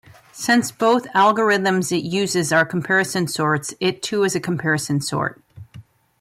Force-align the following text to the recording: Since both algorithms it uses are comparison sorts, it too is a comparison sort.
Since 0.31 0.71
both 0.71 1.05
algorithms 1.09 1.91
it 1.95 2.03
uses 2.03 2.51
are 2.51 2.65
comparison 2.65 3.27
sorts, 3.27 3.75
it 3.79 4.01
too 4.01 4.23
is 4.23 4.33
a 4.35 4.39
comparison 4.39 4.99
sort. 4.99 5.43